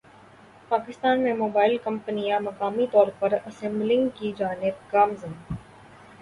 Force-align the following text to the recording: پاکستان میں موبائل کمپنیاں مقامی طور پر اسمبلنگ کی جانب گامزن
پاکستان 0.69 1.19
میں 1.19 1.33
موبائل 1.33 1.75
کمپنیاں 1.77 2.39
مقامی 2.39 2.87
طور 2.91 3.07
پر 3.19 3.33
اسمبلنگ 3.45 4.09
کی 4.15 4.31
جانب 4.37 4.91
گامزن 4.93 5.31